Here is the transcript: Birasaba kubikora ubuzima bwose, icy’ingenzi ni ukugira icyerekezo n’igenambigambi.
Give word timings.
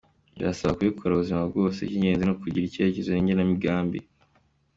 Birasaba 0.37 0.77
kubikora 0.77 1.11
ubuzima 1.13 1.41
bwose, 1.49 1.79
icy’ingenzi 1.81 2.23
ni 2.23 2.31
ukugira 2.33 2.65
icyerekezo 2.67 3.09
n’igenambigambi. 3.11 3.99